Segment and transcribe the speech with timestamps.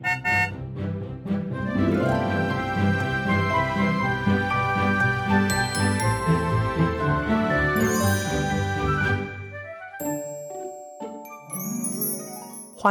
[0.00, 0.06] 欢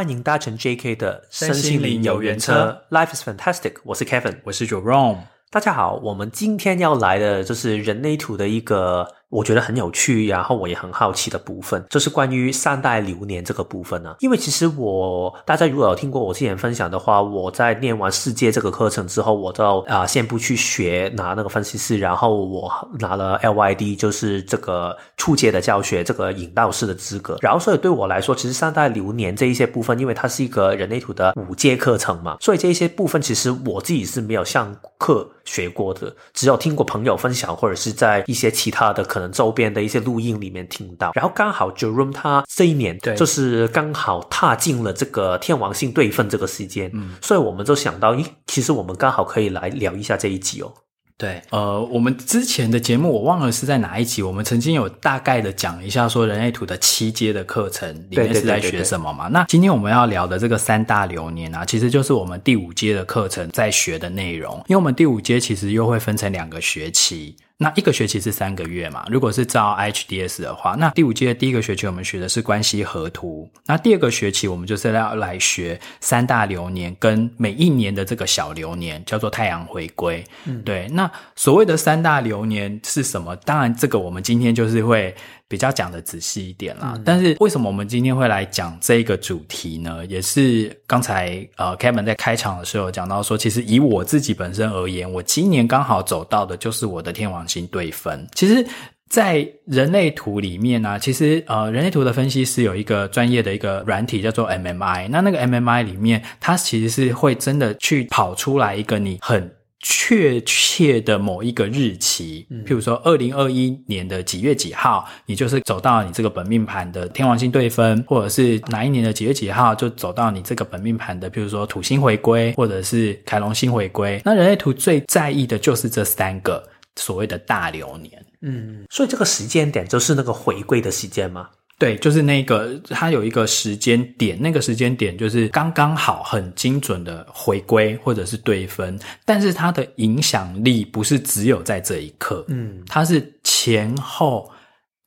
[0.10, 3.76] 迎搭乘 JK 的身心灵游园车，Life is fantastic。
[3.86, 5.20] 我是 Kevin，我是 Jerome。
[5.50, 9.08] 大家好，我们今天要来的就是人类图的一个。
[9.30, 14.16] 我觉得很有趣，然后我也很好奇的部分，就是关于三代流年这个部分呢。
[14.20, 27.38] 因为其实我大家如果有听过我之前分享的话，我在念完世界这个课程之后，我就啊、先不去学拿那个分析师，然后我拿了 LYD，就是这个初阶的教学这个引导师的资格。
[27.42, 39.17] 然后所以对我来说，其实三代流年这一些部分，因为它是一个人类图的五阶课程嘛，所以这一些部分其实我自己是没有上课学过的，只有听过朋友分享，或者是在一些其他的课。
[39.18, 50.72] 可能周边的一些录音里面听到，然后刚好 Jerome 他这一年对，就是刚好踏进了这个天王星对分这个时间，嗯，所以我们就想到，咦，其实我们刚好可以来聊一下这一集哦。
[51.18, 59.24] 对，呃，我们之前的节目我忘了是在哪一集，我们曾经有大概的讲一下说人类图的七阶的课程里面是在学什么嘛？
[59.24, 59.34] 对对对对对。
[59.34, 67.36] 那今天我们要聊的这个三大流年啊，其实就是我们第五阶的课程在学的内容，因为我们第五阶其实又会分成两个学期。
[67.60, 69.04] 那一个学期是三个月嘛？
[69.10, 80.24] 如果是照 IHDS 的话，那第五阶的第一个学期我们学的是关系河图，那第二个学期我们就是要来学三大流年跟每一年的这个小流年，叫做太阳回归。
[80.46, 80.88] 嗯，对。
[80.90, 83.36] 那所谓的三大流年是什么？
[83.38, 85.16] 当然，这个我们今天就是会。
[85.50, 90.06] 比较讲的仔细一点啦，嗯，但是为什么我们今天会来讲这个主题呢？
[90.08, 98.28] 也是刚才呃，Kevin 在开场的时候讲到说，其实以我自己本身而言，我今年刚好走到的就是我的天王星对分。
[98.36, 98.66] 其实，
[99.10, 109.50] 在人类图里面呢，啊，其实呃，人类图的分析师有一个专业的一个软体叫做 MMI，那那个 MMI 里面，它其实是会真的去跑出来一个你很。
[109.90, 124.22] 确切的某一个日期，譬如说二零二一年的几月几号，你就是走到你这个本命盘的天王星对分，或者是哪一年的几月几号就走到你这个本命盘的，譬如说土星回归，或者是凯龙星回归。
[124.26, 126.62] 那人类图最在意的就是这三个
[126.98, 128.26] 所谓的大流年。
[128.42, 131.48] 嗯，所以这个时间点就是那个回归的时间吗？
[131.80, 144.52] 对，就是那个，它有一个时间点，那个时间点就是刚刚好，很精准的回归或者是对分，但是它的影响力不是只有在这一刻，嗯，它是前后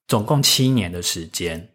[0.06, 1.69] 总共七年的时间。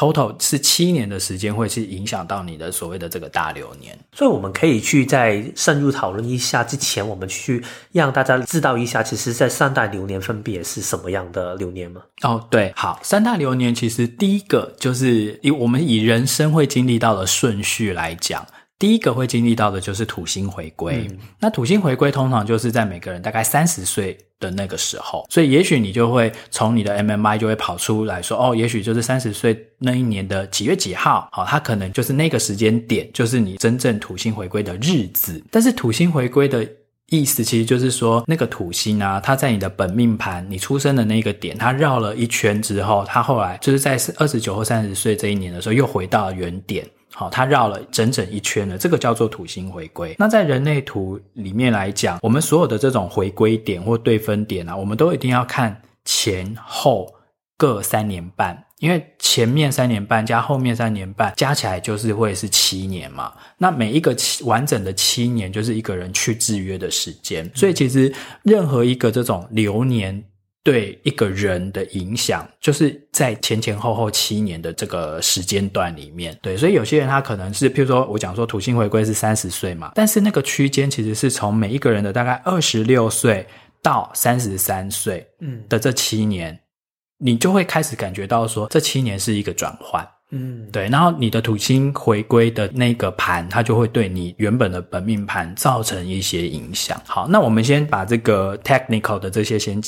[0.00, 6.64] Total 是七年的时间，会去影响到你的所谓的这个大流年，所以我们可以去再深入讨论一下。
[6.64, 7.62] 之前我们去
[7.92, 12.00] 让大家知道一下，其实，在三大流年分别是什么样的流年吗？
[12.22, 18.46] 哦，对，好，三大流年其实第一个就是以我们以人生会经历到的顺序来讲。
[18.78, 35.40] 第一个会经历到的就是土星回归，嗯，那土星回归通常就是在每个人大概三十岁的那个时候，所以也许你就会从你的 MMI 就会跑出来说，哦，也许就是三十岁那一年的几月几号，好，它可能就是那个时间点，就是你真正土星回归的日子。
[35.50, 36.66] 但是土星回归的
[37.10, 46.84] 意思其实就是说，那个土星啊，它在你的本命盘，你出生的那个点，它绕了一圈之后，它后来就是在二十九或三十岁这一年的时候，又回到原点。
[47.20, 50.16] 好，它绕了整整一圈了，这个叫做土星回归。
[50.18, 57.12] 那在人类图里面来讲，我们所有的这种回归点或对分点啊，我们都一定要看前后
[57.58, 63.34] 各三年半，因为前面三年半加后面三年半加起来就是会是七年嘛。
[63.58, 68.10] 那每一个七完整的七年就是一个人去制约的时间，所以其实
[68.44, 70.24] 任何一个这种流年。
[70.62, 76.38] 对一个人的影响，就是在前前后后七年的这个时间段里面。
[76.42, 83.46] 对，所以有些人他可能是，譬如说我讲说土星回归是三十岁嘛，但是那个区间其实是从每一个人的大概二十六岁
[83.82, 86.60] 到三十三岁，嗯的这七年，嗯，
[87.20, 90.90] 你就会开始感觉到说，这七年是一个转换，嗯，对。
[90.90, 97.00] 然后你的土星回归的那个盘，它就会对你原本的本命盘造成一些影响。
[97.06, 99.82] 好，那我们先把这个 technical 的这些先。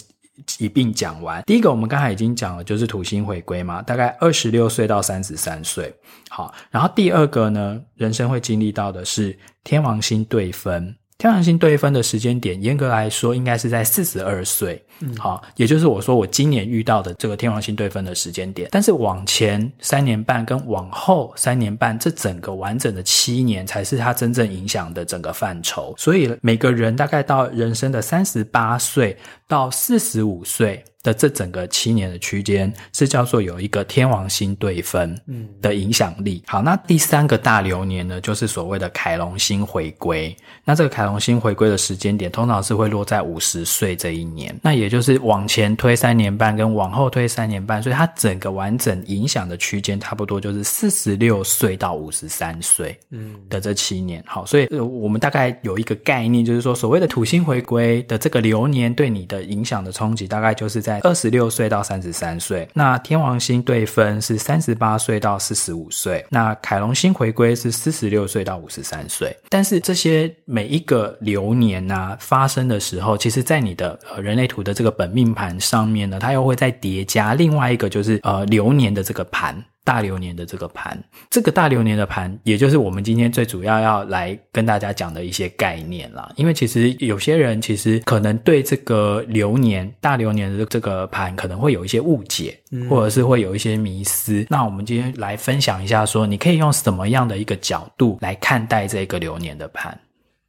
[0.58, 1.42] 一并讲完。
[1.42, 5.94] 第一个，我们刚才已经讲了，就是土星回归嘛，大概二十六岁到三十三岁。
[6.28, 10.94] 好，然后第二个呢，人生会经历到的是天王星对分。
[11.18, 18.68] 天王星对分的时间点，严格来说应该是在四十二岁，嗯，好，也就是我说我今年遇到的这个天王星对分的时间点。
[18.70, 25.94] 但是往前三年半跟往后三年半，这整个完整的七年才是它真正影响的整个范畴。
[25.98, 29.16] 所以每个人大概到人生的三十八岁
[29.48, 35.20] 到四十五岁，的这整个七年的区间是叫做有一个天王星对分
[35.60, 36.42] 的影响力。
[36.46, 40.34] 好，那第三个大流年呢，就是所谓的凯龙星回归。
[40.64, 44.56] 那这个凯龙星回归的时间点，通常是会落在五十岁这一年。
[44.62, 54.22] 那也就是往前推三年半，跟往后推三年半，所以它整个完整影响的区间，差不多就是四十六岁到五十三岁，嗯的这七年。
[54.24, 60.92] 好，所以我们大概有一个概念，就是说所谓的土星回归的这个流年对你的影响的冲击，大概就是在。
[60.92, 69.34] 在二十六岁到三十三岁，那天王星对分是三十八岁到四十五岁，那凯龙星回归是四十六岁到五十三岁。
[69.48, 79.62] 但是这些每一个流年啊发生的时候，其实在你的呃人类图的这个本命盘上面呢，它又会再叠加另外一个就是呃流年的这个盘。
[79.84, 80.96] 大流年的这个盘，
[81.28, 86.30] 这个大流年的盘，也就是我们今天最主要要来跟大家讲的一些概念啦。
[86.36, 92.56] 因为其实有些人其实可能对这个流年、大流年的这个盘可能会有一些误解，
[92.88, 94.34] 或者是会有一些迷思。
[94.34, 94.46] 嗯。
[94.50, 99.98] 那我们今天来分享一下，说你可以用什么样的一个角度来看待这个流年的盘。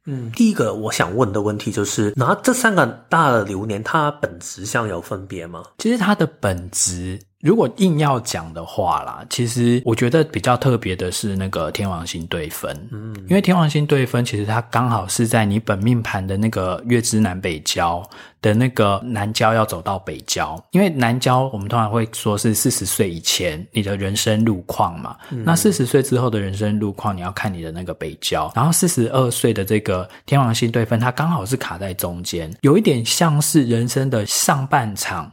[0.06, 5.64] 嗯，第一个我想问的问题就是，拿这三个大的流年，它本质上有分别吗？
[5.78, 7.20] 其实它的本质。
[7.44, 18.02] 如果硬要讲的话啦，其实我觉得比较特别的是那个天王星对分，嗯，因为天王星对分其实它刚好是在你本命盘的那个月之南北交
[18.40, 35.30] 的那个南交要走到北交，因为南交我们通常会说是四十岁以前你的人生路况嘛，嗯，那四十岁之后的人生路况你要看你的那个北交，然后四十二岁的这个天王星对分，它刚好是卡在中间，有一点像是人生的上半场。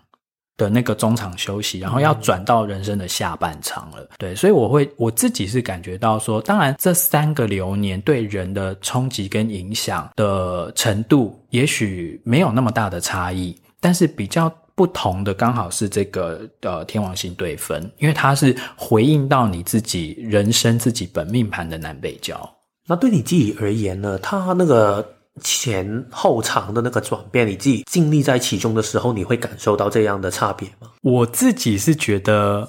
[0.62, 4.08] 的那个中场休息，然后要转到人生的下半场了。
[4.19, 22.38] 对，所以我会我自己是感觉到说，当然这三个流年对人的冲击跟影响的程度，也许没有那么大的差异，但是比较不同的刚好是这个呃天王星对分，因为它是回应到你自己人生自己本命盘的南北交。
[22.86, 24.19] 那对你自己而言呢？
[24.19, 25.04] 它那个。
[25.42, 30.89] 前后长的那个转变，你自己经历在其中的时候，你会感受到这样的差别吗？
[31.01, 32.68] 我自己是觉得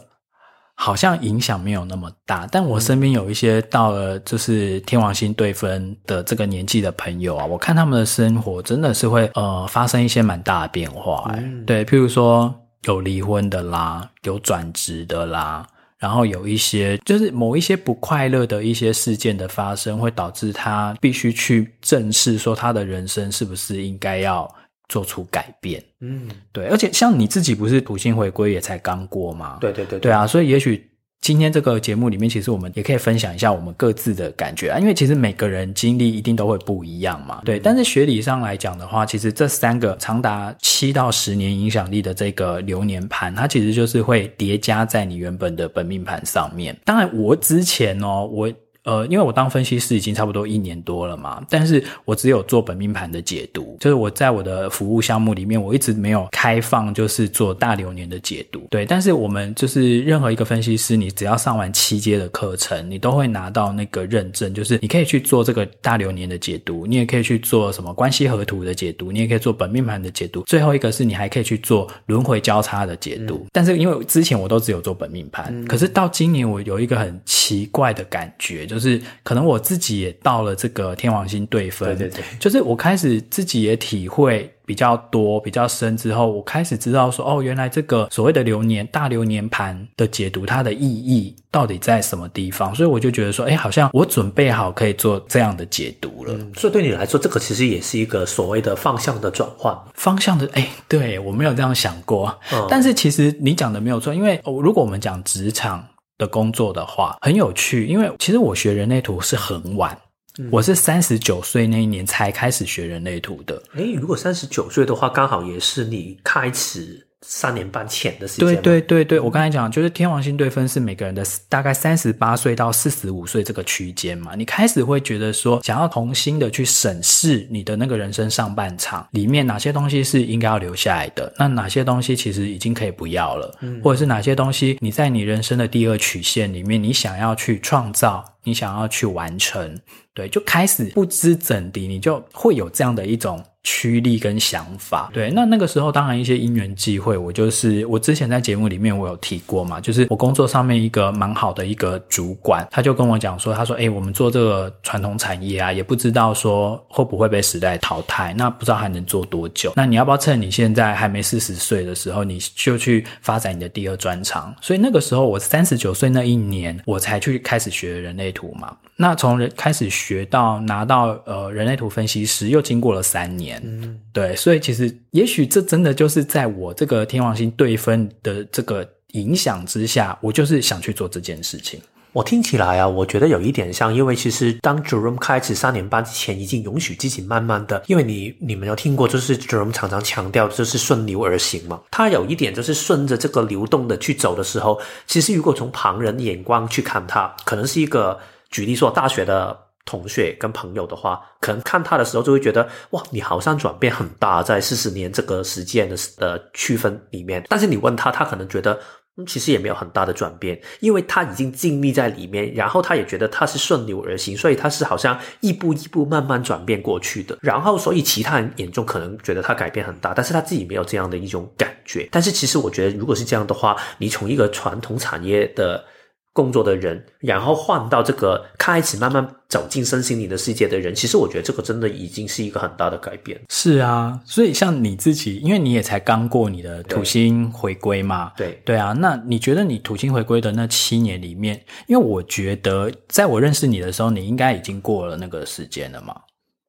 [0.74, 12.54] 好像影响没有那么大，但我身边有一些到了就是天王星对分的这个年纪的朋友啊，我看他们的生活真的是会呃发生一些蛮大的变化，欸，嗯，对，譬如说
[12.84, 15.66] 有离婚的啦，有转职的啦。
[16.02, 24.52] 然后有一些就是某一些不快乐的一些事件的发生，会导致他必须去正视说他的人生是不是应该要
[24.88, 25.80] 做出改变。
[26.00, 26.66] 嗯，对。
[26.66, 29.58] 而且像你自己不是土星回归也才刚过吗？
[29.60, 30.26] 对对对，对，对啊。
[30.26, 30.84] 所以也许
[31.22, 34.78] 今天这个节目里面，其实我们也可以分享一下我们各自的感觉啊。
[34.80, 37.40] 因为其实每个人经历一定都会不一样嘛。
[37.44, 37.60] 对。
[37.60, 46.76] 但是学理上来讲的话，其实这三个长达七到十年影响力的这个流年盘，它其实就是会叠加在你原本的本命盘上面。
[46.84, 48.52] 当然，我之前哦，我。
[48.84, 58.66] 呃，因为我当分析师已经差不多一年多了嘛，但是我只有做本命盘的解读，就是我在我的服务项目里面，我一直没有开放，就是做大流年的解读。
[58.70, 70.42] 对，但是我们就是任何一个分析师，你只要上完七阶的课程，你都会拿到那个认证，就是你可以去做这个大流年的解读，你也可以去做什么关系河图的解读，你也可以做本命盘的解读。
[70.42, 73.36] 最后一个是你还可以去做轮回交叉的解读。
[73.44, 73.46] 嗯。
[73.52, 78.66] 但是因为之前我都只有做本命盘，嗯，可是到今年我有一个很奇怪的感觉。
[78.72, 92.74] 就是可能我自己也到了这个天王星对分，对对对，就是我开始自己也体会比较多、比较深之后，我开始知道说，哦，原来这个所谓的流年、大流年盘的解读，它的意义到底在什么地方？
[92.74, 96.32] 所以我就觉得说，哎，好像我准备好可以做这样的解读了。
[96.32, 102.34] 嗯，所以对你来说，这个其实也是一个所谓的方向的转换，方向的，哎，对，我没有这样想过。
[102.52, 105.86] 嗯，但是其实你讲的没有错，因为哦如果我们讲职场。
[106.18, 109.96] 的工作的话很有趣，因为其实我学人类图是很晚，
[110.38, 113.62] 嗯、我是三十九岁那一年才开始学人类图的。
[113.74, 117.08] 诶，如果三十九岁的话，刚好也是你开始。
[117.24, 118.46] 三年半前的时间。
[118.46, 124.34] 对对对对，我刚才讲就是天王星对分是每个人的大概三十八岁到四十五岁这个区间嘛。
[124.34, 139.78] 你开始会觉得说，想要重新的去审视你的那个人生上半场里面哪些东西是应该要留下来的，那哪些东西其实已经可以不要了，嗯，或者是哪些东西你在你人生的第二曲线里面，你想要去创造，你想要去完成，
[140.12, 143.42] 对，就开始不知怎的，你就会有这样的一种。
[143.64, 145.10] 驱力跟想法。
[145.12, 164.54] 对，那那个时候当然一些因缘际会，我就是我之前在节目里面我有提过嘛，就是我工作上面一个蛮好的一个主管，他就跟我讲说，他说，哎，我们做这个传统产业啊，也不知道说会不会被时代淘汰，那不知道还能做多久，那你要不要趁你现在还没四十岁的时候，你就去发展你的第二专长？
[164.60, 168.76] 所以那个时候我三十九岁那一年，我才去开始学人类图嘛。
[168.94, 181.80] 那从人开始学到拿到呃人类图分析师，又经过了三年，嗯，对，所以其实也许这真的就是在我这个天王星对分的这个影响之下，我就是想去做这件事情。
[182.12, 198.18] 我听起来啊，我觉得有一点像，因为其实当 Jerome 开始三年半之前，已经允许自己慢慢的，因为你你们有听过，就是 Jerome 常常强调就是顺流而行嘛，他有一点就是顺着这个流动的去走的时候，其实如果从旁人眼光去看他，可能是一个。
[198.50, 207.44] 举例说，大学的同学跟朋友的话，可能看他的时候就会觉得，哇，你好像转变很大，在四十年这个时间的的区分里面。
[207.48, 208.78] 但是你问他，他可能觉得，
[209.26, 217.36] 其实也没有很大的转变，因为他已经经历在里面，然后他也觉得他是顺流而行，所以他是好像一步一步慢慢转变过去的。
[217.40, 222.08] 然后，所以其他人眼中可能觉得他改变很大，但是他自己没有这样的一种感觉。
[222.12, 225.84] 但是其实我觉得，如果是这样的话，你从一个传统产业的。
[226.32, 233.38] 工作的人，然后换到这个开始慢慢走进身心灵的世界的人，其实我觉得这个真的已经是一个很大的改变。
[233.50, 246.14] 是啊，所以像你自己，因为你也才刚过你的土星回归嘛，对对啊，那你觉得你土星回归的那七年里面，因为我觉得在我认识你的时候，你应该已经过了那个时间了嘛。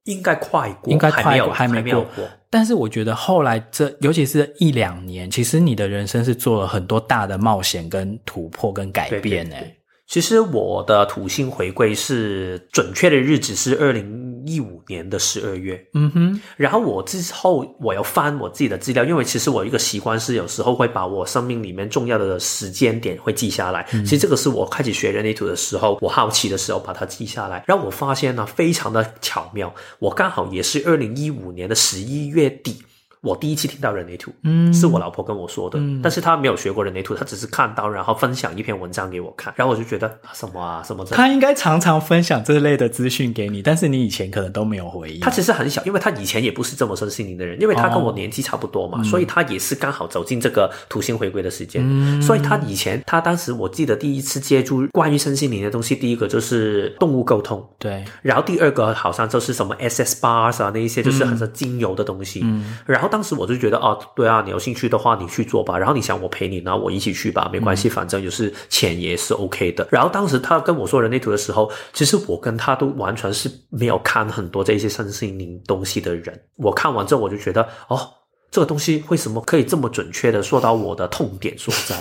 [0.04, 2.30] 应该快过，应该快过，还没有，还没过，还没有过。
[2.54, 9.50] 但是我觉得后来这，尤其是一两年，其实你的人生是做了很多大的冒险、跟突破、跟改变诶。
[9.50, 9.76] 对对对。
[10.06, 16.42] 其实我的土星回归是准确的日子是二零一五年的十二月，嗯哼。
[16.58, 23.88] 然后我之后我要翻我自己的资料，因为其实我一个习惯是有时候会把我生命里面重要的时间点会记下来。
[23.94, 27.64] 嗯、其实这个是我开始学人类图的时候，我好奇的时候把它记下来。
[27.66, 32.84] 然后我发现呢，非常的巧妙，我刚好也是二零一五年的十一月底。
[33.24, 41.06] 我第一次听到人类图，嗯，是我老婆跟我说的，嗯，但是她没有学过人类图，她只是看到，然后分享一篇文章给我看，然后我就觉得什么啊，什么？
[41.06, 45.22] 她应该常常分享这类的资讯给你，但是你以前可能都没有回应。
[45.22, 63.13] 她其实很小，因为她以前也不是这么身心灵的人，因为她跟我年纪差不多嘛，哦，所以她也是刚好走进这个土星回归的时间，嗯，所以她以前，她当时我记得第一次接触关于身心灵的东西，第一个就是动物沟通，对，然后第二个好像就是什么 SS bars 啊，那一些就是很多精油的东西，嗯，然后。
[63.14, 65.78] 当时我就觉得啊，对啊，你有兴趣的话，你去做吧。
[65.78, 69.88] 然后你想我陪你，然后我一起去吧，没关系，反正就是钱也是 OK 的。
[69.92, 76.42] 然后当时他跟我说人类图的时候，其实我跟他都完全是没有看很多这些身心灵东西的人。
[76.56, 78.10] 我看完之后，我就觉得哦。
[78.50, 82.00] 这个东西为什么可以这么准确的说到我的痛点所在？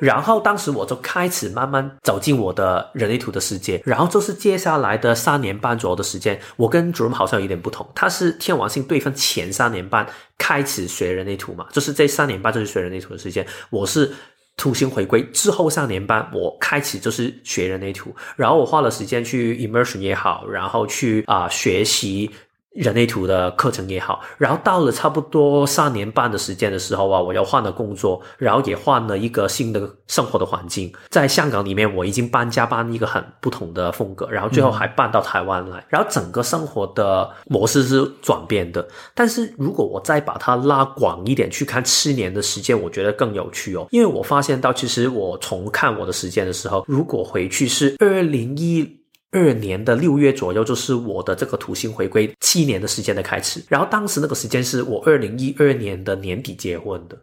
[0.00, 3.80] 然后当时我就开始慢慢走进我的人类图的世界。
[3.84, 7.88] 然后就是接下来的三年半左右的时间，我跟 Jerome 好像有点不同。
[7.94, 10.06] 他是天王星对分前三年半
[10.38, 13.46] 开始学人类图嘛，就是这三年半就是学人类图的时间。
[13.68, 14.10] 我是
[14.56, 18.14] 土星回归之后三年半，我开始就是学人类图。
[18.36, 22.30] 然后我花了时间去 immersion 也好，然后去啊、呃、学习。
[22.70, 30.92] 人类图的课程也好，然后到了差不多三年半的时间的时候啊，我又换了工作，然后也换了一个新的生活的环境。
[31.08, 38.86] 在香港里面，我已经搬家搬一个很不同的风格，然后最后还搬到台湾来，嗯、然后整个生活的模式是转变的。
[39.14, 48.99] 但是如果我再把它拉广一点去看七年的时间，我觉得更有趣哦，因为我发现到其实我重看我的时间的时候，如果回去是二零一。
[49.32, 53.62] 二年的六月左右，就是我的这个土星回归七年的时间的开始。
[53.68, 57.16] 然后当时那个时间是我二零一二年的年底结婚的，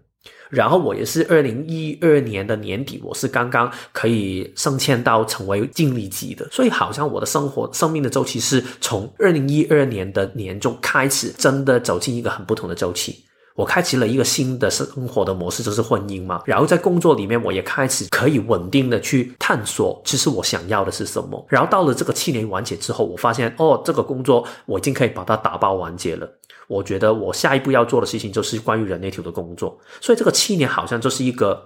[0.49, 6.47] 然后我也是二零一二年的年底，我是刚刚可以升迁到成为经理级的。
[6.49, 13.23] 所以好像我的生活生命的周期是从二零一二年的年中开始，真的走进一个很不同的周期。
[13.57, 16.43] 我开启了一个新的生活的模式，就是婚姻嘛。
[16.45, 21.43] 然后在工作里面，我也开始可以稳定的去探索，其实我想要的是什么。
[21.49, 26.29] 然后到了这个七年完结之后，我发现哦，这个工作我已经可以把它打包完结了。
[26.67, 29.79] 我觉得我下一步要做的事情就是关于人类图的工作。
[29.99, 31.59] 所以这个七年好像就是一个，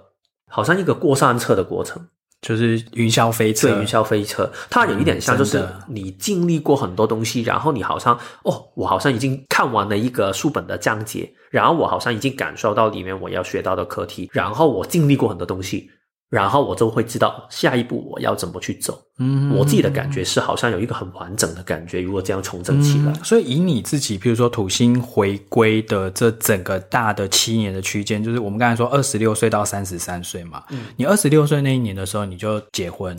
[0.48, 2.08] 好像一个过山车的过程。
[2.42, 15.88] 就是云霄飞车，对，云霄飞车，它有一点像，就是你经历过很多东西，嗯、然后你好像哦，我好像已经看完了一个书本的章节，然后我好像已经感受到里面我要学到的课题，然后我经历过很多东西，
[16.32, 18.98] 然后我就会知道下一步我要怎么去走。
[19.18, 22.00] 嗯，我自己的感觉是好像有一个很完整的感觉。
[22.00, 30.64] 如果这样重整起来，嗯，所以以你自己，比如说土星回归的这整个大的七年的区间，就是我们刚才说二十六岁到三十三岁嘛。
[30.70, 33.14] 嗯，你二十六岁那一年的时候你就结婚，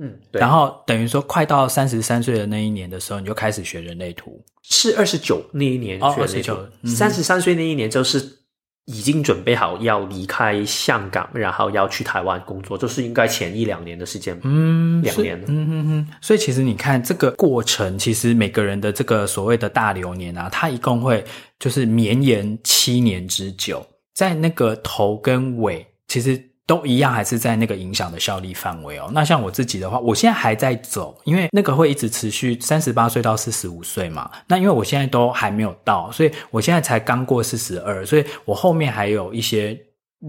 [0.00, 0.38] 嗯，对。
[0.38, 4.40] 然后等于说快到三十三岁的那一年的时候，你就开始学人类图。
[4.62, 8.38] 是二十九那一年学人类图，三十三岁那一年就是。
[8.86, 16.08] 已经准备好要离开香港，然后要去台湾工作，就是应该前一两年的时间，嗯，两年，嗯嗯嗯。
[16.20, 21.24] 所以其实你看这个过程，其实每个人的这个所谓的大流年啊，它一共会
[21.58, 26.51] 就是绵延七年之久，在那个头跟尾，其实。
[26.66, 29.10] 都一样，还是在那个影响的效力范围哦。
[29.12, 34.30] 那像我自己的话，我现在还在走，因为那个会一直持续三十八岁到四十五岁嘛。
[34.46, 39.78] 那因为我现在都还没有到，所以我现在才刚过四十二，所以我后面还有一些。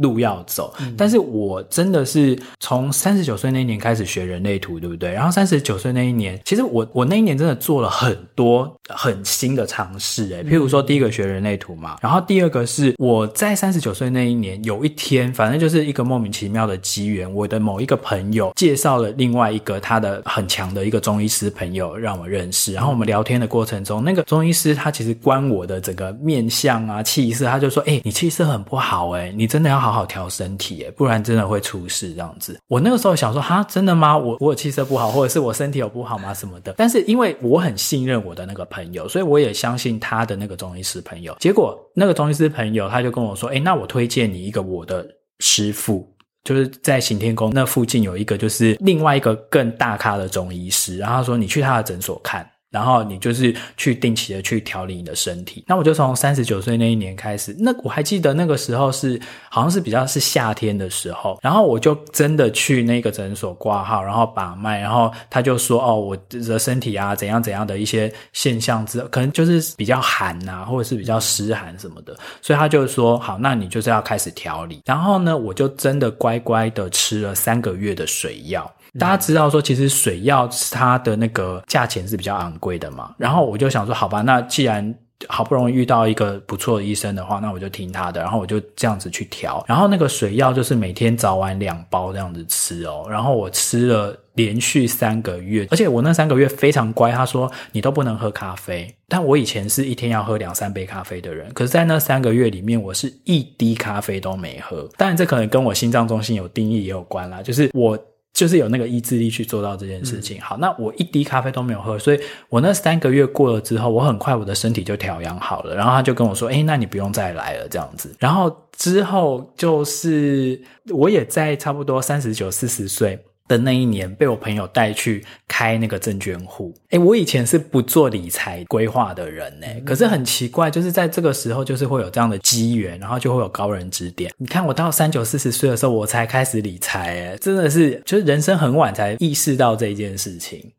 [0.02, 5.12] 路要走，但是我真的是从三十九岁那一年开始学人类图，对不对？
[5.12, 32.58] 然后三十九岁那一年，其实我我那一年真的做了很多很新的尝试，诶，譬如说第一个学人类图嘛，然后第二个是我在三十九岁那一年有一天，反正就是一个莫名其妙的机缘，我的某一个朋友介绍了另外一个他的很强的一个中医师朋友让我认识，然后我们聊天的过程中，那个中医师他其实观我的整个面相啊气色，他就说：“哎，你气色很不好，哎，你真的要。”好好调身体，不然真的会出事这样子。
[32.68, 34.18] 我那个时候想说，哈，真的吗？
[34.18, 36.34] 我我有气色不好，或者是我身体有不好吗？
[36.34, 36.74] 什么的？
[36.78, 41.36] 但是因为我很信任我的那个朋友，所以我也相信他的那个中医师朋友。
[41.40, 45.06] 结果那个中医师朋友他就跟我说，哎，那我推荐你一个我的
[45.40, 46.08] 师傅，
[46.44, 50.98] 就是在行天宫那附近有一个，就是另外一个更大咖的中医师。
[50.98, 52.50] 然后他说，你去他的诊所看。
[52.74, 55.64] 然后你就是去定期的去调理你的身体。
[55.68, 74.82] 那我就从三十九岁那一年开始，那我还记得那个时候是好像是比较是夏天的时候，然后我就真的去那个诊所挂号，然后把脉，然后他就说哦，我的身体啊怎样怎样的一些现象之，可能就是比较寒呐，或者是比较湿寒什么的，所以他就说好，那你就是要开始调理。
[74.86, 78.70] 然后呢，我就真的乖乖的吃了三个月的水药。
[79.00, 83.14] 大家知道说，其实水药它的那个价钱是比较昂贵的嘛。
[83.18, 84.96] 然后我就想说，好吧，那既然
[85.28, 88.22] 好不容易遇到一个不错的医生的话，那我就听他的。
[88.22, 89.64] 然后我就这样子去调。
[89.68, 93.06] 然后那个水药就是每天早晚两包这样子吃哦。
[93.10, 97.12] 然后我吃了连续三个月，而且我那三个月非常乖。
[97.12, 101.52] 他说你都不能喝咖啡，但我以前是一天要喝两三杯咖啡的人。
[101.54, 104.90] 可是，在那三个月里面，我是一滴咖啡都没喝。
[104.98, 107.42] 当然，这可能跟我心脏中心有定义也有关啦。
[107.42, 107.98] 就是我。
[108.34, 110.42] 就是有那个意志力去做到这件事情。
[110.42, 112.20] 好，那我一滴咖啡都没有喝，所以
[112.50, 115.76] 我那三个月过了之后，我很快我的身体就调养好了。
[115.76, 123.24] 然后他就跟我说：“诶，那你不用再来了，这样子。”然后之后就是我也在差不多三十九、四十岁。
[123.54, 126.74] 的那一年，被我朋友带去开那个证券户。
[126.90, 134.32] 诶，我以前是不做理财规划的人呢，可是很奇怪，就是在这个时候，就是会有这样的机缘，然后就会有高人指点。
[134.38, 140.72] 你看，我到三九四十岁的时候，我才开始理财，诶，真的是，就是人生很晚才意识到这一件事情。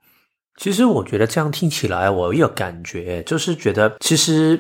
[0.57, 4.59] 其实我觉得这样听起来，我有感觉，就是觉得其实。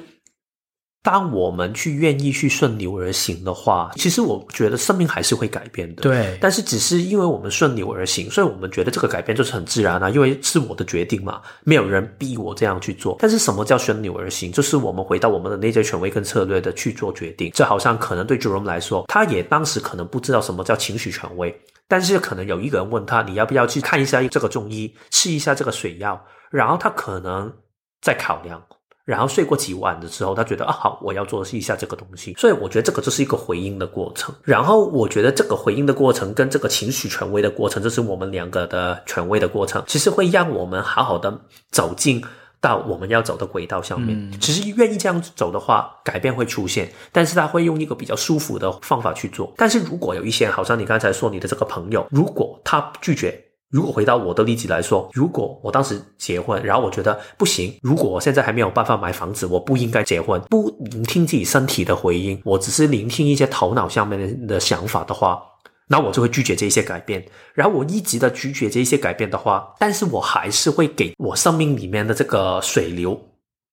[1.04, 6.00] 当我们去愿意去顺流而行的话，其实我觉得生命还是会改变的。
[6.00, 13.18] 对，但是只是因为我们顺流而行，所以我们觉得这个改变就是很自然啊，因为是我的决定嘛，没有人逼我这样去做。
[13.20, 14.50] 但是什么叫顺流而行？
[14.50, 17.50] 就是我们回到我们的内在权威跟策略的去做决定。
[17.52, 21.54] 这好像可能对 Jerome 来说，他也当时可能不知道什么叫情绪权威，
[21.86, 26.18] 但是可能有一个人问他，你要不要去看一下这个中医，试一下这个水药，
[26.50, 27.52] 然后他可能
[28.00, 28.64] 在考量。
[29.04, 32.34] 然后睡过几晚的时候，他觉得啊好，我要做一下这个东西。
[32.38, 34.34] 所以我觉得这个就是一个回应的过程。
[34.42, 41.38] 然后我觉得这个回应的过程跟这个情绪权威的过程，这是我们两个的权威的过程，其实会让我们好好的
[41.70, 42.24] 走进
[42.62, 44.18] 到我们要走的轨道上面。
[44.18, 49.52] 嗯、其实愿意这样走的话，改变会出现，但是他会用一个比较舒服的方法去做。
[49.58, 53.38] 但是如果有一些，好像你刚才说你的这个朋友，如果他拒绝。
[53.74, 65.42] 如果回到我的例子来说，如果我当时结婚，然后我觉得不行，如果我现在还没有办法买房子，我不应该结婚，不聆听自己身体的回音，我只是聆听一些头脑上面的的想法的话，
[65.88, 67.26] 那我就会拒绝这些改变。
[67.52, 73.20] 然后我一直的拒绝这些改变的话，但是我还是会给我生命里面的这个水流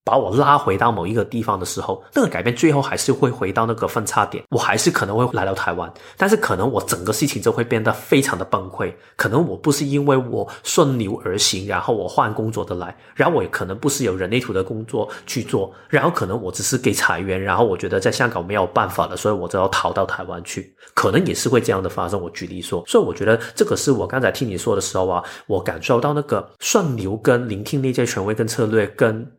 [0.03, 8.91] 把我拉回到某一个地方的时候，那个改变最后还是会回到那个分叉点，我还是可能会来到台湾，但是可能我整个事情就会变得非常的崩溃。
[9.15, 22.19] 可能我不是因为我顺流而行，然后我换工作的来，然后我也可能不是有人类图的工作去做，然后可能我只是给裁员，然后我觉得在香港没有办法了，所以我就要逃到台湾去，可能也是会这样的发生。
[22.19, 29.31] 我举例说，所以我觉得这个是我刚才听你说的时候啊，我感受到那个顺流跟聆听内在权威跟策略跟。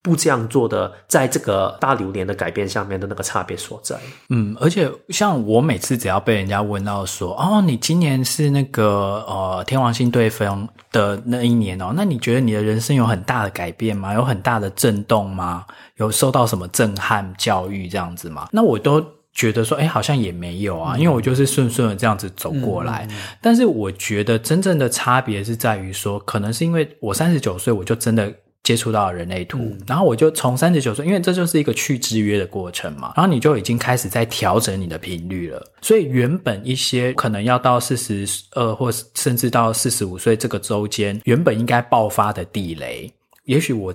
[0.00, 3.96] 不这样做的，在这个大流年的改变下面的那个差别所在。
[4.30, 14.14] 嗯，而且像我每次只要被人家问到说，哦，你今年是那个呃天王星对分的那一年哦，那你觉得你的人生有很大的改变吗？
[14.14, 15.66] 有很大的震动吗？
[15.96, 18.48] 有受到什么震撼教育这样子吗？
[18.52, 23.06] 那我都觉得说，哎，好像也没有啊，嗯、因为我就是顺顺的这样子走过来。
[23.10, 28.32] 嗯、但是我觉得真正的差别是在于说，可能是因为我三十九岁，我就真的。
[28.68, 35.64] 接触到人类图，嗯、然后我就从三十九岁，因为这就是一个去制约的过程嘛，然后你就已经开始在调整你的频率了。
[35.80, 43.10] 所以原本一些可能要到四十二或甚至到四十五岁这个周间，原本应该爆发的地雷，
[43.44, 43.94] 也许我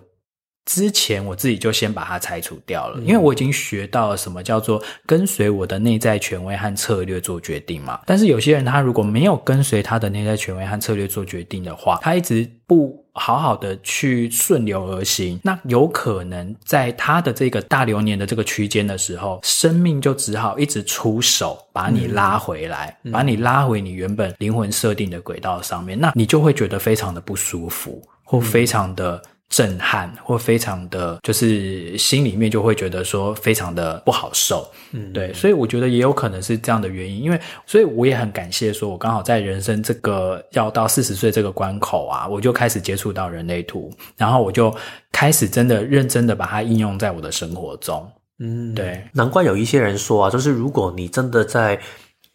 [0.65, 7.99] 之前我自己就先把它拆除掉了，嗯、因为我已经学到了什么叫做跟随我的内在权威和策略做决定嘛。
[8.05, 13.01] 但是有些人他如果没有跟随他的内在权威和策略做决定的话，他一直不。
[13.15, 29.21] 好好的去顺流而行，那有可能在他的这个大流年的这个区间的时候，生命就只好一直出手把你拉回来，嗯、把你拉回你原本灵魂设定的轨道上面，那你就会觉得非常的不舒服，或非常的。
[29.53, 44.75] 震撼或非常的就是心里面就会觉得说非常的不好受，嗯，对，所以我觉得也有可能是这样的原因，因为所以我也很感谢说，我刚好在人生这个要到四十岁这个关口啊，我就开始接触到人类图，然后我就
[45.11, 51.79] 开始真的认真的把它应用在我的生活中，嗯，对，难怪有一些人说啊，就是如果你真的在。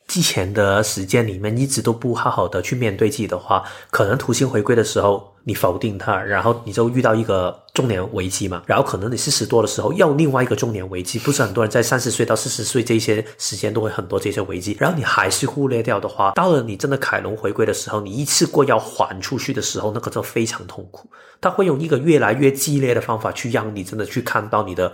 [0.08, 8.62] 之前的时间里面一直都不好好的去面对自己的话，可能土星回归的时候你否定它，然后你就遇到一个中年危机嘛。
[8.64, 14.74] 然后可能你四十多的时候又另外一个中年危机，不是很多人在三十岁到四十岁这些时间都会很多这些危机。
[14.80, 21.10] 然后你还是忽略掉的话，到了你真的凯龙回归的时候，你一次过要还出去的时候，那个就非常痛苦。
[21.38, 24.90] 他会用一个越来越激烈的方法去让你真的去看到你的。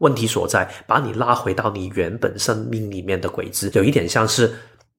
[0.00, 4.54] 问题所在，把你拉回到你原本生命里面的轨迹，有一点像是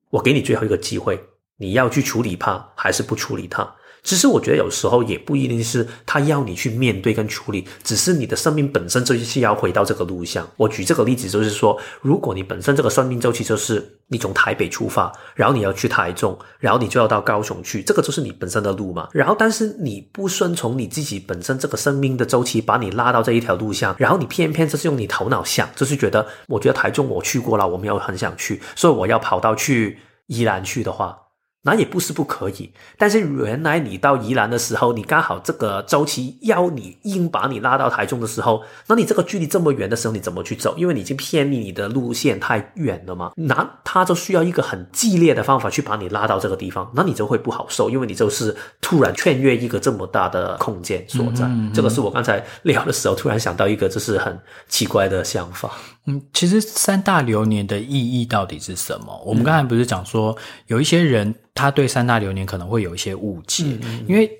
[0.09, 1.19] 我给你最后一个机会，
[1.57, 3.75] 你要去处理它，还是不处理它？
[4.03, 10.47] 其实我觉得有时候也不一定是他要你去面对跟处理，只是你的生命本身就是要回到这个路上。
[10.57, 19.07] 我举这个例子就是说，如果你本身这个生命周期就是你从台北出发，然后你要去台中，然后你就要到高雄去，这个就是你本身的路嘛。
[19.13, 31.20] 然后但是你不顺从你自己本身这个生命的周期，把你拉到这一条路上，然后你偏偏就是用你头脑想，就是觉得我觉得台中我去过了，我没有很想去，所以我要跑到去宜兰去的话。
[31.63, 40.73] 那也不是不可以，但是原来你到宜兰的时候，你刚好这个周期要你硬把你拉到台中的时候，那你这个距离这么远的时候，你怎么去走？
[40.75, 43.31] 因为你已经偏离你的路线太远了嘛。
[43.35, 51.47] 那他就需要一个很激烈的方法去把你拉到这个地方，那你就会不好受，因为你就是突然穿越一个这么大的空间所在。
[51.73, 54.35] 这个是我刚才聊的时候突然想到一个，就是很
[54.67, 55.69] 奇怪的想法。
[56.05, 59.21] 嗯，其实三大流年的意义到底是什么？
[59.25, 60.37] 我们刚才不是讲说
[60.67, 61.33] 有一些人。
[61.53, 64.31] 他对三大流年可能会有一些误解，嗯嗯，因为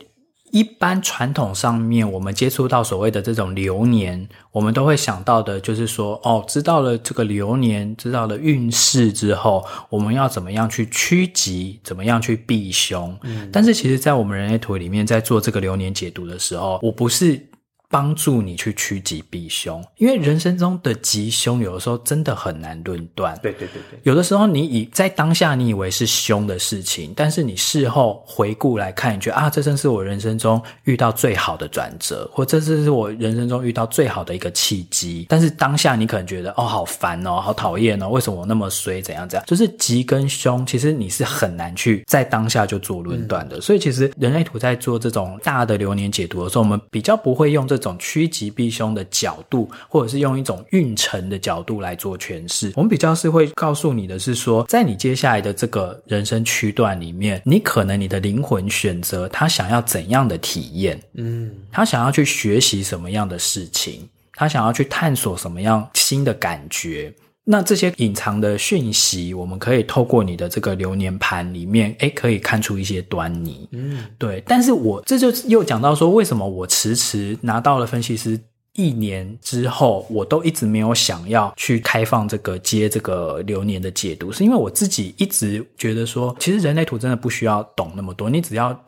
[0.52, 13.15] 一般传统上面我们接触到所谓的这种流年，我们都会想到的就是说，哦，知道了这个流年，知道了运势之后，我们要怎么样去趋吉，怎么样去避凶。
[13.24, 17.45] 嗯，但是其实，在我们人类图里面，在做这个流年解读的时候，我不是。
[17.91, 23.38] 帮助你去趋吉避凶，因为人生中的吉凶有的时候真的很难论断。
[23.43, 35.25] 对对对对，有的时候你以在当下你以为是凶的事情，但是你事后回顾来看，你觉得啊，这正是我人生中遇到最好的转折，或这是我人生中遇到最好的一个契机。
[35.27, 39.01] 但是当下你可能觉得哦，好烦哦，好讨厌哦，为什么我那么衰？
[39.01, 39.45] 怎样怎样？
[39.45, 43.58] 就是吉跟凶，其实你是很难去在当下就做论断的。
[43.58, 47.80] 嗯、所以其实人类图在做这种大的流年解读的时候，我们比较不会用这。
[47.81, 67.11] 这种趋吉避凶的角度，或者是用一种运程的角度来做诠释，我们比较是会告诉你的是说，在你接下来的这个人生区段里面，你可能你的灵魂选择他想要怎样的体验，嗯，他想要去学习什么样的事情，他想要去探索什么样新的感觉。
[67.43, 73.67] 那这些隐藏的讯息，我们可以透过你的这个流年盘里面，诶，可以看出一些端倪。
[73.71, 74.43] 嗯，对。
[74.45, 78.39] 但是我这就又讲到说，为什么我迟迟拿到了分析师
[78.73, 88.80] 一年之后，我都一直没有想要去开放这个接这个流年的解读，是因为我自己一直觉得说，其实人类图真的不需要懂那么多，你只要。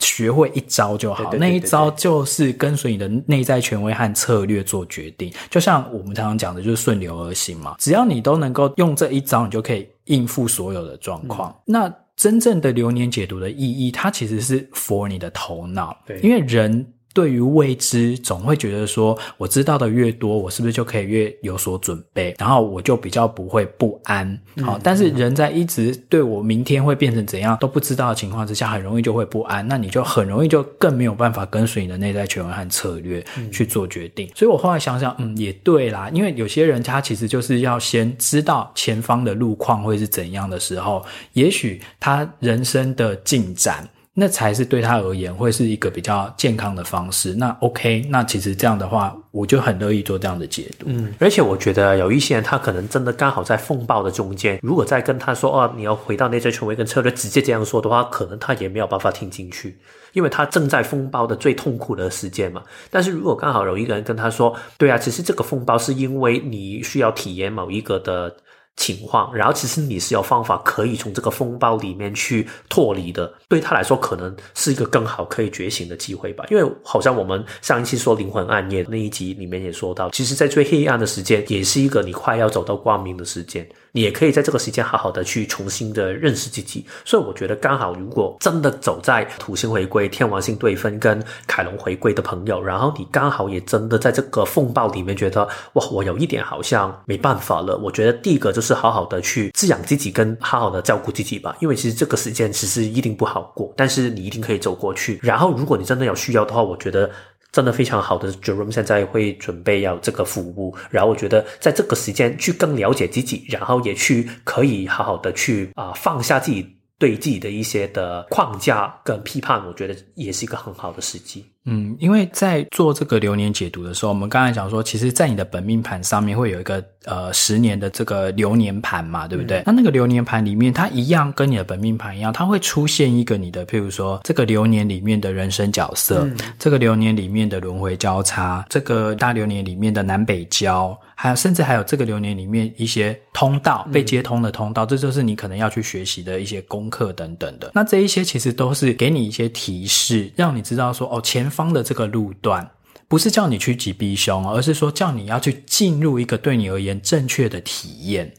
[0.00, 5.32] 学会一招就好，那一招就是跟随你的内在权威和策略做决定。
[5.50, 7.76] 就像我们常常讲的，就是顺流而行嘛。
[7.78, 11.50] 只要你都能够用这一招，你就可以应付所有的状况。
[11.50, 16.86] 嗯、那真正的流年解读的意义，它其实是 for 你的头脑，因为人。
[17.18, 22.32] 对于未知，总会觉得说，我知道的越多，我是不是就可以越有所准备？
[22.38, 24.40] 然后我就比较不会不安。
[24.62, 29.66] 好，但是人在一直对我明天会变成怎样都不知道的情况之下，很容易就会不安。
[29.66, 34.30] 那你就很容易就更没有办法跟随你的内在权威和策略去做决定。
[34.36, 43.88] 所以我后来想想，嗯，也对啦，因为有些人他其实就是要先知道前方的路况会是怎样的时候，也许他人生的进展。
[44.20, 47.32] 那才是对他而言会是一个比较健康的方式。
[47.34, 50.86] 那 OK，那其实这样的话，我就很乐意做这样的解读。
[50.88, 59.78] 嗯，而且我觉得有一些人，他可能真的刚好在风暴的中间，如果再跟他说哦，你要回到内在权威跟策略，直接这样说的话，可能他也没有办法听进去，
[60.12, 62.64] 因为他正在风暴的最痛苦的时间嘛。
[62.90, 68.34] 但是如果刚好有一个人跟他说，对啊，其实这个风暴是因为你需要体验某一个的。
[68.78, 76.44] 情况，然后其实你是有方法可以从这个风暴里面去脱离的，对他来说可能是一个更好可以觉醒的机会吧。
[76.48, 83.68] 因为好像我们上一期说灵魂暗夜那一集里面也说到，其实，在最黑暗的时间，也是一个你快要走到光明的时间。
[83.92, 97.76] 你也可以在这个时间好好的去重新的认识自己，所以我觉得刚好，如果真的走在土星回归、天王星对分跟凯龙回归的朋友，然后你刚好也真的在这个风暴里面觉得哇，我有一点好像没办法了。
[97.78, 105.18] 我觉得第一个就是好好的去滋养自己，跟好好的照顾自己吧，因为其实这个时间其实一定不好过，但是你一定可以走过去。
[105.22, 107.10] 然后如果你真的有需要的话，我觉得。
[107.50, 121.44] 真的非常好的，Jerome 现在会准备要这个服务，然后我觉得在这个时间去更了解自己，然后也去可以好好的去啊、放下自己对自己的一些的框架跟批判，我觉得也是一个很好的时机。
[121.70, 129.58] 嗯，因为在做这个流年解读的时候，我们刚才讲说，其实，在你的本命盘上面会有一个呃十年的这个流年盘嘛，对不对？
[129.58, 147.72] 嗯、那那个流年盘里面，它一样跟你的本命盘一样，它会出现一个你的，譬如说这个流年里面的人生角色，嗯、这个流年里面的轮回交叉，这个大流年里面的南北交，还有甚至还有这个流年里面一些通道被接通的通道，嗯、这就是你可能要去学习的一些功课等等的。
[147.74, 151.46] 那这一些其实都是给你一些提示，让你知道说哦前。
[151.58, 152.70] 方的这个路段，
[153.08, 158.32] 不是叫你趋吉避凶，而是说叫你要去进入一个对你而言正确的体验。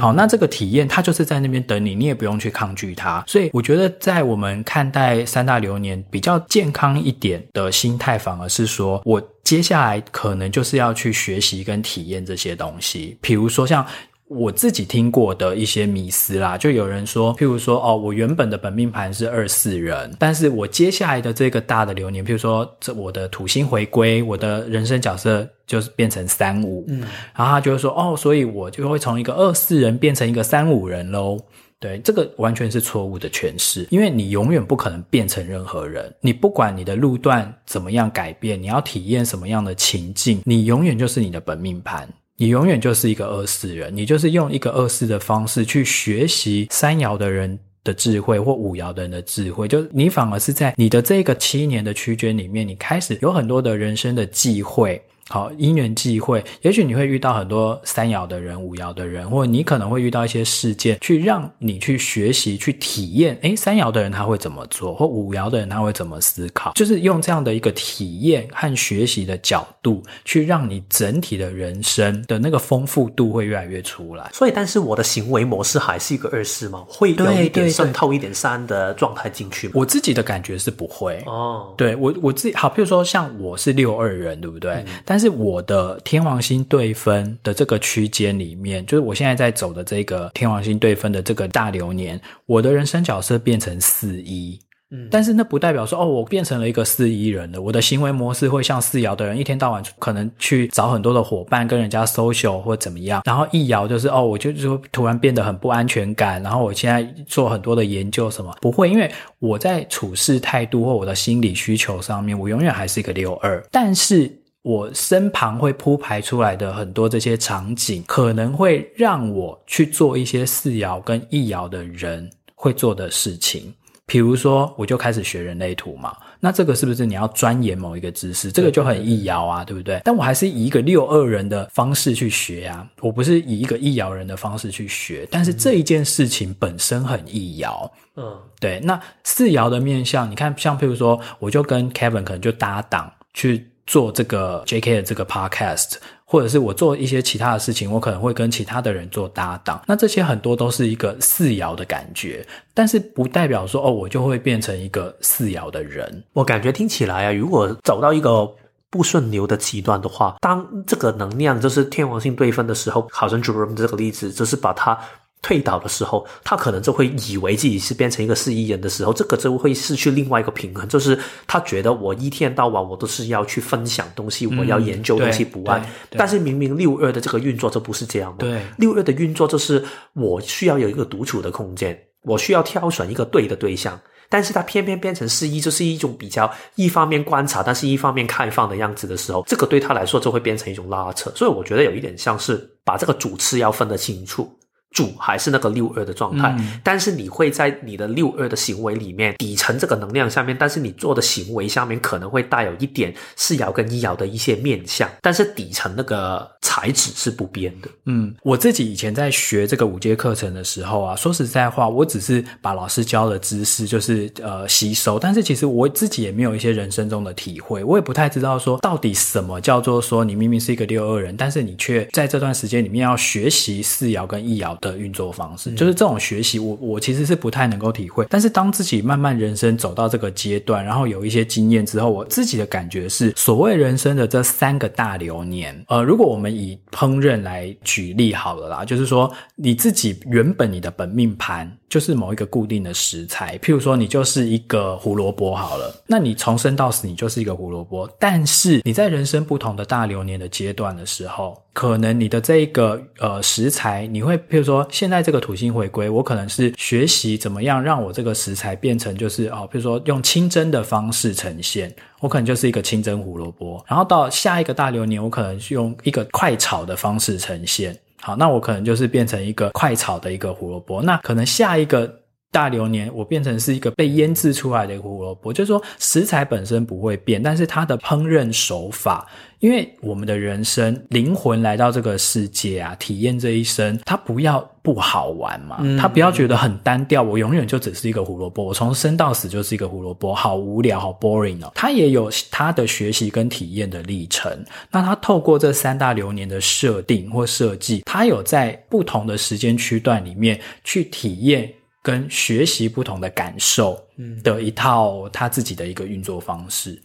[0.00, 3.22] 好，那这个体验它就是在那边等你，你也不用去抗拒它。
[3.26, 13.86] 所以我觉得，在我们看待三大流年比较健康一点的心态，反而是说我接下来可能就是要去学习跟体验这些东西，比如说像。
[14.34, 27.00] 我自己听过的一些迷思啦，就有人说，譬如说，哦，我原本的本命盘是二四人，但是我接下来的这个大的流年，譬如说，这我的土星回归，我的人生角色就是变成三五，嗯，
[27.36, 31.38] 然后他就会说，哦，所以我就会从一个二四人变成一个三五人喽。
[31.78, 42.08] 对，这个完全是错误的诠释，因为你永远不可能变成任何人，你不管你的路段怎么样改变，你要体验什么样的情境，你永远就是你的本命盘。
[42.38, 55.00] 你永远就是一个二四人，你就是用一个二四的方式去学习三爻的人的智慧或五爻的人的智慧，就你反而是在你的这个七年的区间里面，你开始有很多的人生的忌讳。
[55.28, 63.38] 好，因缘际会，也许你会遇到很多三爻的人、五爻的人，或者你可能会遇到一些事件，去让你去学习、去体验。
[63.42, 66.72] 诶，三爻的人他会怎么做，或五爻的人他会怎么思考？
[66.74, 74.28] 就是用这样的一个体验和学习的角度，去让你整体的人生的那个丰富度会越来越出来。
[74.34, 76.84] 所以，但是我的行为模式还是一个二四吗？
[76.88, 79.74] 会有一点渗透一点三的状态进去吗？
[79.76, 81.72] 我自己的感觉是不会哦。
[81.76, 84.72] 对我我自己好，譬如说像我是六二人，对不对？
[84.74, 94.58] 嗯、但是是我的天王星对分的这个区间里面，就是我现在在走的这个天王星对分的这个大流年，我的人生角色变成四一，
[94.90, 114.38] 嗯，但是那不代表说哦，我变成了一个四一人了，我的行为模式会像四爻的人，一天到晚可能去找很多的伙伴，跟人家 social 或怎么样，然后一爻就是哦，我就就突然变得很不安全感，然后我现在做很多的研究什么，不会，因为我在处事态度或我的心理需求上面，我永远还是一个六二，但是。
[114.62, 123.74] 我身旁会铺排出来的很多这些场景，可能会让我去做一些四爻跟一爻的人会做的事情。
[124.04, 128.52] 比如说，我就开始学人类图嘛，那这个是不是你要钻研某一个知识？
[128.52, 130.02] 这个就很易爻啊，对不对？
[130.04, 135.26] 但我还是以一个六二人的方式去学啊，我不是以一个易爻人的方式去学。
[135.30, 138.80] 但是这一件事情本身很易爻，嗯，对。
[138.80, 145.96] 那四爻的面向，你看，像譬如说，我就跟 Kevin 可能就搭档去做这个 JK 的这个 Podcast。
[146.24, 149.82] 或者是我做一些其他的事情，我可能会跟其他的人做搭档。
[149.86, 152.42] 那这些很多都是一个四爻的感觉，
[152.72, 156.24] 但是不代表说哦，我就会变成一个四爻的人。
[156.32, 158.50] 我感觉听起来啊，如果走到一个
[158.88, 164.98] 不顺流的极端的话，当这个能量就是天王星对分的时候，好像 j e r o m 这个例子，就是把它。
[165.42, 175.84] 退倒的时候，他可能就会以为自己是变成一个四亿人的时候，这个就会失去另外一个平衡，就是他觉得我一天到晚我都是要去分享东西，嗯、我要研究东西不爱。
[176.12, 178.48] 但是明明六二的这个运作就不是这样的。
[178.48, 191.32] 对，六二的运作就是我需要有一个独处的空间，我需要挑选一个对的对象，但是他偏偏变成四一，就是一种比较一方面观察，但是一方面开放的样子的时候，这个对他来说就会变成一种拉扯。
[191.34, 194.48] 所以我觉得有一点像是把这个主次要分得清楚。
[194.92, 207.88] 主还是那个六二的状态，嗯，但是你会在你的六二的行为里面底层这个能量下面，但是你做的行为下面可能会带有一点四爻跟一爻的一些面相，但是底层那个材质是不变的。
[208.06, 228.26] 嗯，我自己以前在学这个五阶课程的时候啊，说实在话，我只是把老师教的知识就是呃吸收，但是其实我自己也没有一些人生中的体会，我也不太知道说到底什么叫做说你明明是一个六二人，但是你却在这段时间里面要学习四爻跟一爻的运作方式，就是这种学习，我我其实是不太能够体会。
[228.28, 241.70] 但是当自己慢慢人生走到这个阶段，然后有一些经验之后，我自己的感觉是，所谓人生的这三个大流年，呃，如果我们以烹饪来举例好了啦，就是说你自己原本你的本命盘。
[241.92, 248.08] 就是某一个固定的食材，譬如说你就是一个胡萝卜好了，那你从生到死你就是一个胡萝卜。
[248.18, 263.82] 但是你在人生不同的大流年的阶段的时候，可能你的这一个呃食材，你会譬如说现在这个土星回归，我可能是学习怎么样让我这个食材变成就是哦，譬如说用清蒸的方式呈现，我可能就是一个清蒸胡萝卜。
[263.88, 267.98] 然后到下一个大流年，我可能是用一个快炒的方式呈现。
[268.20, 271.02] 好，那我可能就是变成一个快炒的一个胡萝卜。
[271.02, 272.20] 那可能下一个
[272.52, 275.52] 大流年，我变成是一个被腌制出来的一个胡萝卜。
[275.52, 279.26] 就是说，食材本身不会变，但是它的烹饪手法。
[279.60, 291.70] 因为我们的人生灵魂来到这个世界啊，体验这一生，它不要不好玩嘛，嗯，它不要觉得很单调，我永远就只是一个胡萝卜，我从生到死就是一个胡萝卜，好无聊，好 boring 哦。
[291.76, 294.52] 它也有它的学习跟体验的历程。
[294.90, 303.98] 那它透过这三大流年的设定或设计，它有在不同的时间区段里面去体验跟学习不同的感受
[304.42, 307.00] 的一套他自己的一个运作方式。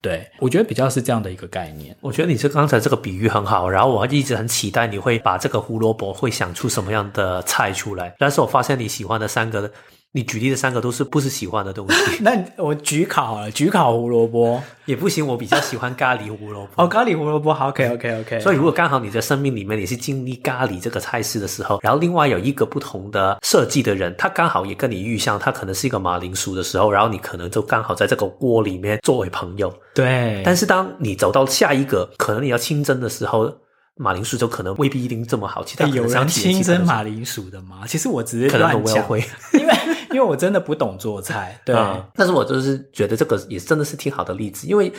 [0.00, 1.96] 对，我觉得比较是这样的一个概念。
[2.00, 8.16] 我觉得你这刚才这个比喻很好，然后我一直很期待你会把这个胡萝卜会想出什么样的菜出来。
[8.18, 9.70] 但是我发现你喜欢的三个。
[10.14, 12.18] 你举例的三个都是不是喜欢的东西？
[12.22, 15.26] 那我焗烤好了，焗烤胡萝卜也不行。
[15.26, 16.72] 我比较喜欢咖喱胡萝卜。
[16.84, 18.40] 哦，咖喱胡萝卜好，OK OK OK。
[18.40, 29.72] 所以如果刚好你的生命里面你是经历咖喱这个菜式的时候，然后另外有一个不同的设计的人，他刚好也跟你遇上，他可能是一个马铃薯的时候，然后你可能就刚好在这个锅里面作为朋友。
[29.94, 30.42] 对。
[30.44, 33.50] 但是当你走到下一个，可能你要清蒸的时候。
[33.98, 37.82] 马铃薯就可能未必一定这么好，其他有人清蒸马铃薯的吗？
[37.86, 39.04] 其实我只是乱讲，
[39.52, 39.74] 因为
[40.12, 42.04] 因为我真的不懂做菜， 对、嗯。
[42.14, 44.92] 但是我就是觉得这个也真的是挺好的例子，因为。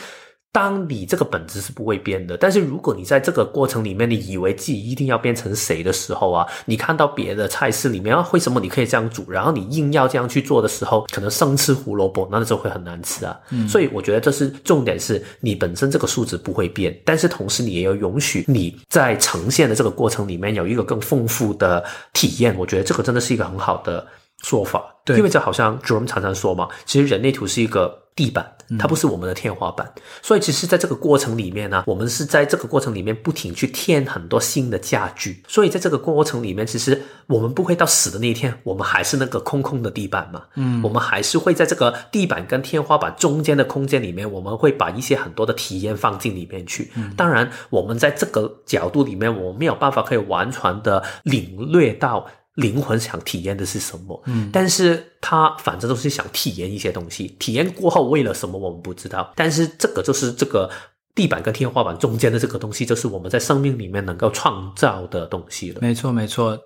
[0.54, 13.36] 当你这个本质是不会变的，但是如果你在这个过程里面，你以为自己一定要变成谁的时候啊，你看到别的菜式里面啊，为什么你可以这样煮，然后你硬要这样去做的时候，可能生吃胡萝卜，那时候会很难吃啊。
[13.50, 22.56] 嗯，所以我觉得这是重点，是你本身这个素质不会变，但是同时你也要允许你在呈现的这个过程里面有一个更丰富的体验。
[22.56, 24.06] 我觉得这个真的是一个很好的
[24.44, 28.04] 说法，对，因为这好像 Jerome 常常说嘛，其实人类图是一个。
[28.16, 46.92] 地板，它不是我们的天花板，嗯，所以其实在这个过程里面呢，我们是在这个过程里面不停去添很多新的家具，所以在这个过程里面，其实我们不会到死的那一天，我们还是那个空空的地板嘛，嗯，我们还是会在这个地板跟天花板中间的空间里面，我们会把一些很多的体验放进里面去。
[46.94, 52.24] 嗯，当然，我们在这个角度里面，我们没有办法可以完全的领略到。
[52.54, 54.22] 灵魂想体验的是什么？
[54.26, 59.32] 嗯，但是他反正都是想体验一些东西，体验过后为了什么我们不知道。
[59.34, 60.70] 但是这个就是这个
[61.14, 65.78] 地板跟天花板中间的这个东西，就是我们在生命里面能够创造的东西了。
[65.80, 66.58] 没错，没错。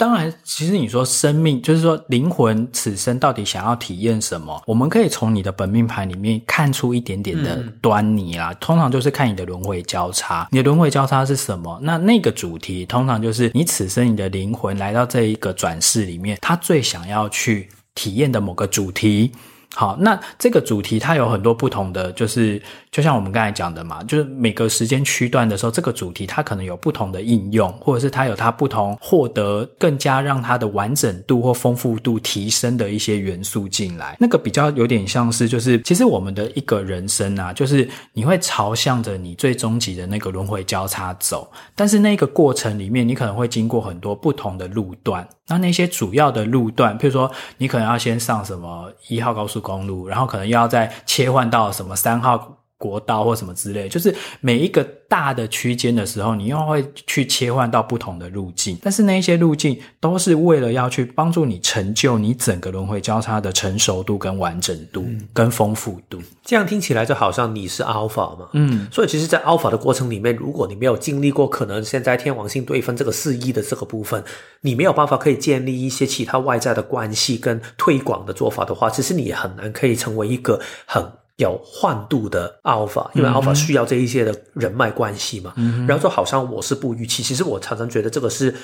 [0.00, 4.62] 当然，其实你说生命，就是说灵魂此生到底想要体验什么？
[4.66, 8.50] 我们可以从你的本命盘里面看出一点点的端倪啦。
[8.50, 11.78] 嗯、通常就是看你的轮回交叉，你的轮回交叉是什么？
[11.82, 19.30] 那那个主题通常就是你此生你的灵魂来到这一个转世里面，他最想要去体验的某个主题。
[19.74, 22.60] 好，那这个主题它有很多不同的，就是
[22.90, 34.16] 就像我们刚才讲的嘛，就是每个时间区段的时候，这个主题它可能有不同的应用，或者是它有它不同获得更加让它的完整度或丰富度提升的一些元素进来。
[34.18, 45.26] 那个比较有点像是，就是其实我们的一个人生啊，就是你会朝向着你最终极的那个轮回交叉走，但是那个过程里面，你可能会经过很多不同的路段。
[45.50, 58.78] 那那些主要的路段，譬如说你可能要先上什么一号高速公路，然后可能又要再切换到什么三号国道或什么之类，就是每一个大的区间的时候，你又会去切换到不同的路径。
[58.82, 66.18] 但是那一些路径都是为了要去帮助你成就你整个轮回交叉的成熟度跟完整度跟丰富度。
[66.42, 74.24] 这样听起来就好像你是 Alpha 嘛，嗯，所以其实，在 Alpha 的过程里面，如果你没有经历过可能现在天王星对分这个四一的这个部分，
[74.62, 81.04] 你没有办法可以建立一些其他外在的关系跟推广的做法的话，其实你也很难可以成为一个很。
[81.40, 88.54] 有换度的 alpha，因为 alpha 需要这一些的人脉关系嘛，嗯、然后就好像我是不预期，其实我常常觉得这个是。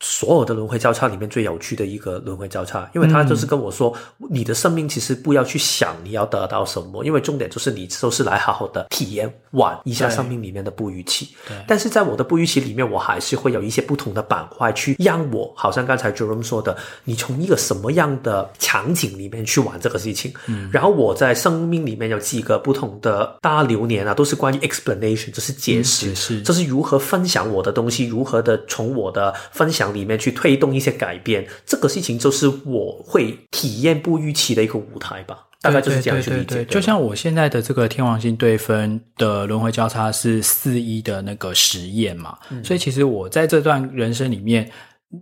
[0.00, 3.90] 所有的轮回交叉里面最有趣的一个轮回交叉，因为他就是跟我说，
[4.20, 11.30] 嗯、你的生命其实不要去想你要得到什么，因为重点就是你都是来好好的体验玩一下生命里面的不预期。
[11.48, 11.56] 对。
[11.66, 20.30] 但是在我的不预期里面，我还是会有一些不同的板块去让我，好像刚才 Jerome 说的，你从一个什么样的场景里面去玩这个事情。
[20.46, 20.68] 嗯。
[20.70, 29.85] 然后我在生命里面有几个不同的大流年啊，都是关于 explanation，就是解释，解释，这是如何分享我的东西，如何的从我的分享。
[29.92, 36.44] 里面去推动一些改变，这个事情就是我会体验不预期的一个舞台吧，大概就是这样去理解。
[36.44, 44.70] 对对对对，就像我现在的这个天王星对分的轮回交叉是四一的那个实验嘛，嗯、所以其实我在这段人生里面，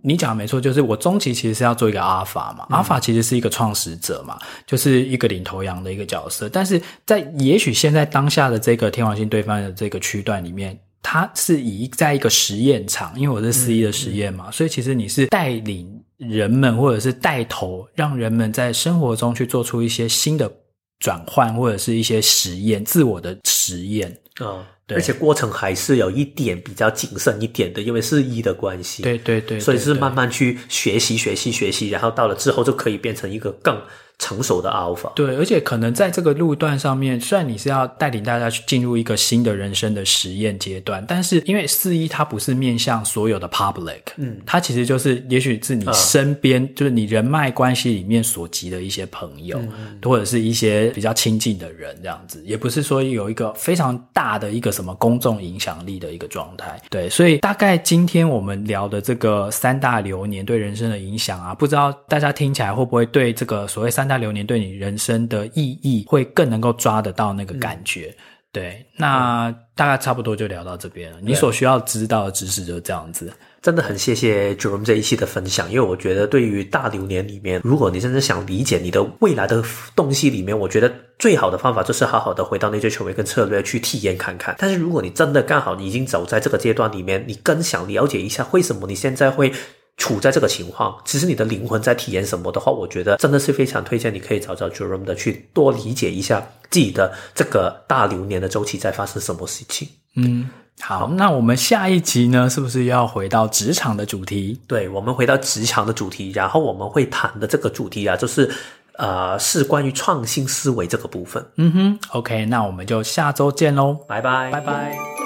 [0.03, 10.77] 你讲的没错，就是我终极其实是要做一个阿尔法嘛，阿尔法其实是一个创始者嘛，就是一个领头羊的一个角色，但是在也许现在当下的这个天王星对方的这个区段里面。
[11.07, 15.87] 它是以在一个实验场，因为我是四一的实验嘛，所以其实你是带领
[16.17, 20.51] 人们，或者是带头，让人们在生活中去做出一些新的
[20.97, 24.45] 转换，或者是一些实验，自我的实验啊。
[24.47, 29.03] 哦、对，而且过程还是有一点比较谨慎一点的，因为是一的关系。
[29.03, 33.79] 对对，对对对，所以是慢慢去学习学习学习，然后到了之后就可以变成一个更。
[34.17, 56.81] 成熟的 alpha，对，而且可能在这个路段上面，虽然你是要带领大家去进入一个新的人生的实验阶段，但是因为四一它不是面向所有的 public，嗯，它其实就是也许是你身边，嗯、就是你人脉关系里面所及的一些朋友，嗯、或者是一些比较亲近的人这样子，也不是说有一个非常大的一个什么公众影响力的一个状态。
[56.89, 64.04] 对，所以大概今天我们聊的这个三大流年对人生的影响啊，不知道大家听起来会不会对这个所谓三。
[64.05, 68.13] 三大流年对你人生的意义，会更能够抓得到那个感觉。
[68.15, 71.17] 嗯、对，那大概差不多就聊到这边了。
[71.21, 73.33] 嗯、你所需要知道的知识就是这样子。
[73.63, 79.63] 真的很谢谢 Jerome 这一期的分享，因为我觉得对于大流年里面，如果你真的想理解你的未来的
[79.95, 84.55] 东西里面，我觉得最好的方法就是好好的回到那些权威跟策略去体验看看。
[84.59, 89.51] 但是如果你真的刚好你已经走在这个阶段里面，你更想了解一下为什么你现在会。
[89.97, 99.87] 处在这个情况，其实你的灵魂在体验什么的话，我觉得真的是非常推荐你可以找找 Jerome 的，去多理解一下自己的这个大流年的周期在发生什么事情。
[100.17, 100.49] 嗯，
[100.81, 104.59] 好，那我们下一集呢，是不是要回到职场的主题？
[104.67, 108.49] 对，我们回到职场的主题，然后我们会谈的这个主题啊，就是
[108.97, 111.45] 呃，是关于创新思维这个部分。
[111.55, 115.24] 嗯哼，OK，那我们就下周见喽，拜拜，拜拜。